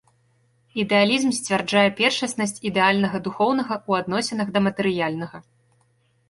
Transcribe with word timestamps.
Ідэалізм 0.83 1.29
сцвярджае 1.39 1.83
першаснасць 1.99 2.57
ідэальнага 2.69 3.17
духоўнага 3.27 3.75
ў 3.87 3.91
адносінах 4.07 4.47
да 4.57 4.65
матэрыяльнага. 4.71 5.37